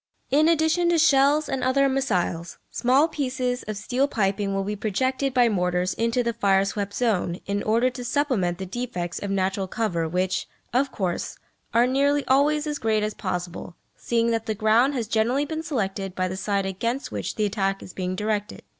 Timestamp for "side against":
16.35-17.11